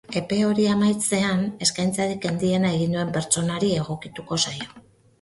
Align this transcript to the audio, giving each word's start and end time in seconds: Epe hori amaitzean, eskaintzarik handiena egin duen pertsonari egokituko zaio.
Epe 0.19 0.37
hori 0.45 0.63
amaitzean, 0.75 1.43
eskaintzarik 1.67 2.27
handiena 2.31 2.75
egin 2.81 2.99
duen 2.99 3.15
pertsonari 3.21 3.73
egokituko 3.87 4.45
zaio. 4.47 4.73